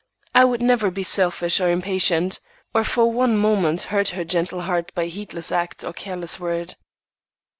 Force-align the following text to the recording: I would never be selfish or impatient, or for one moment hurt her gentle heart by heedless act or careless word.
I 0.33 0.45
would 0.45 0.63
never 0.63 0.89
be 0.89 1.03
selfish 1.03 1.61
or 1.61 1.69
impatient, 1.69 2.39
or 2.73 2.83
for 2.83 3.11
one 3.11 3.37
moment 3.37 3.83
hurt 3.93 4.09
her 4.17 4.23
gentle 4.23 4.61
heart 4.61 4.91
by 4.95 5.05
heedless 5.05 5.51
act 5.51 5.83
or 5.83 5.93
careless 5.93 6.39
word. 6.39 6.73